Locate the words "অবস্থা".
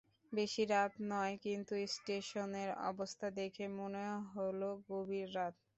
2.89-3.27